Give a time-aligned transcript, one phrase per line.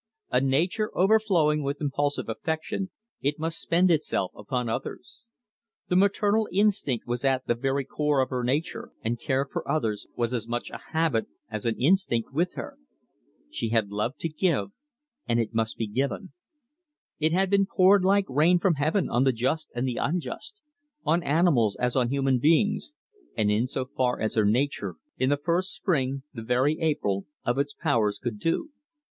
[0.31, 2.89] A nature overflowing with impulsive affection,
[3.21, 5.21] it must spend itself upon others.
[5.89, 10.07] The maternal instinct was at the very core of her nature, and care for others
[10.15, 12.79] was as much a habit as an instinct with her.
[13.51, 14.71] She had love to give,
[15.27, 16.33] and it must be given.
[17.19, 20.61] It had been poured like the rain from heaven on the just and the unjust;
[21.05, 22.95] on animals as on human beings,
[23.37, 27.59] and in so far as her nature, in the first spring the very April of
[27.59, 28.71] its powers, could do.